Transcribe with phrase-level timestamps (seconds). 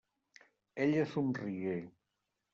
[0.85, 1.77] Ella somrigué.